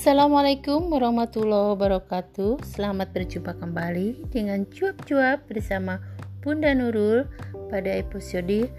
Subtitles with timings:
[0.00, 2.64] Assalamualaikum warahmatullahi wabarakatuh.
[2.64, 6.00] Selamat berjumpa kembali dengan cuap-cuap bersama
[6.40, 7.28] Bunda Nurul
[7.68, 8.72] pada episode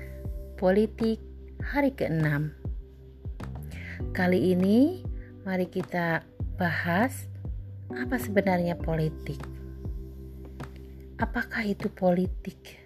[0.58, 1.22] politik
[1.62, 2.26] hari ke-6
[4.18, 5.06] Kali ini
[5.46, 6.26] mari kita
[6.58, 7.30] bahas
[7.94, 9.38] apa sebenarnya politik.
[11.22, 12.82] Apakah itu politik?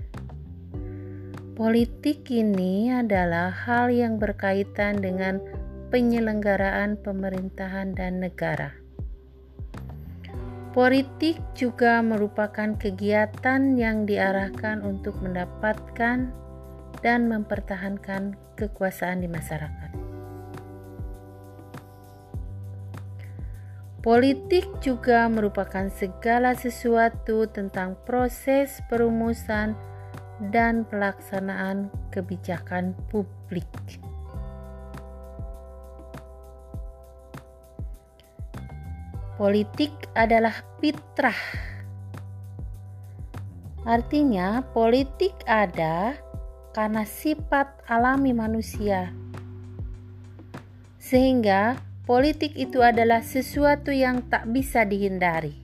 [1.56, 5.40] Politik ini adalah hal yang berkaitan dengan
[5.96, 8.76] penyelenggaraan pemerintahan dan negara.
[10.76, 16.36] Politik juga merupakan kegiatan yang diarahkan untuk mendapatkan
[17.00, 19.92] dan mempertahankan kekuasaan di masyarakat.
[24.04, 29.80] Politik juga merupakan segala sesuatu tentang proses perumusan
[30.52, 33.72] dan pelaksanaan kebijakan publik.
[39.36, 41.36] Politik adalah fitrah.
[43.84, 46.16] Artinya, politik ada
[46.72, 49.12] karena sifat alami manusia,
[51.04, 51.76] sehingga
[52.08, 55.60] politik itu adalah sesuatu yang tak bisa dihindari.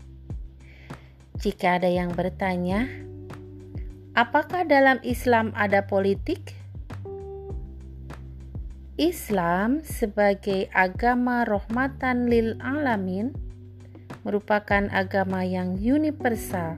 [1.39, 2.91] Jika ada yang bertanya,
[4.19, 6.59] apakah dalam Islam ada politik?
[8.99, 13.50] Islam sebagai agama rahmatan lil alamin
[14.21, 16.77] merupakan agama yang universal,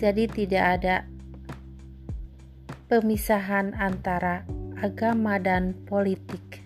[0.00, 0.96] jadi tidak ada
[2.88, 4.48] pemisahan antara
[4.80, 6.64] agama dan politik.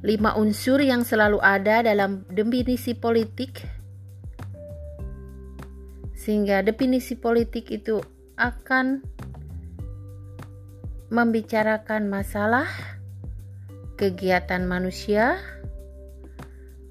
[0.00, 3.60] Lima unsur yang selalu ada dalam definisi politik,
[6.16, 8.00] sehingga definisi politik itu
[8.40, 9.04] akan
[11.10, 12.70] membicarakan masalah
[13.98, 15.36] kegiatan manusia,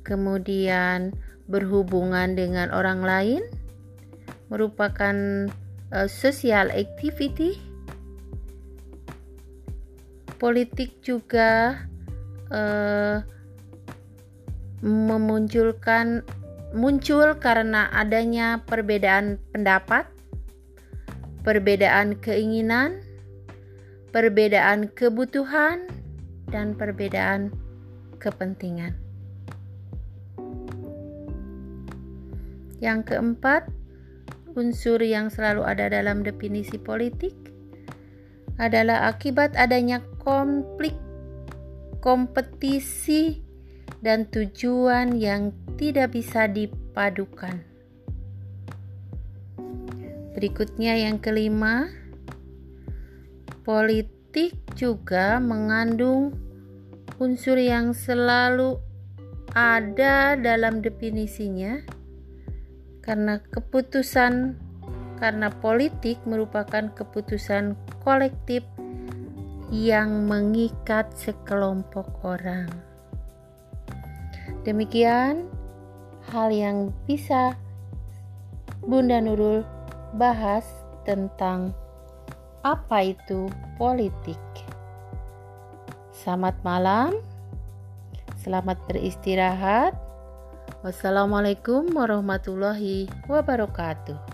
[0.04, 1.16] kemudian
[1.48, 3.44] berhubungan dengan orang lain,
[4.52, 5.48] merupakan
[5.96, 7.58] uh, social activity.
[10.40, 11.84] Politik juga
[12.52, 13.24] uh,
[14.80, 16.24] memunculkan
[16.72, 20.08] muncul karena adanya perbedaan pendapat,
[21.44, 23.09] perbedaan keinginan,
[24.10, 25.90] perbedaan kebutuhan,
[26.50, 27.54] dan perbedaan
[28.18, 28.98] kepentingan.
[32.82, 33.70] Yang keempat,
[34.58, 37.36] unsur yang selalu ada dalam definisi politik
[38.60, 40.96] adalah akibat adanya konflik,
[42.04, 43.40] kompetisi,
[44.00, 47.64] dan tujuan yang tidak bisa dipadukan.
[50.36, 51.92] Berikutnya, yang kelima,
[53.70, 56.34] Politik juga mengandung
[57.22, 58.82] unsur yang selalu
[59.54, 61.78] ada dalam definisinya
[63.06, 64.58] karena keputusan
[65.22, 68.66] karena politik merupakan keputusan kolektif
[69.70, 72.74] yang mengikat sekelompok orang.
[74.66, 75.46] Demikian
[76.34, 77.54] hal yang bisa
[78.82, 79.62] Bunda Nurul
[80.18, 80.66] bahas
[81.06, 81.78] tentang
[82.64, 83.48] apa itu
[83.80, 84.40] politik.
[86.12, 87.16] Selamat malam,
[88.44, 89.96] selamat beristirahat.
[90.84, 94.29] Wassalamualaikum warahmatullahi wabarakatuh.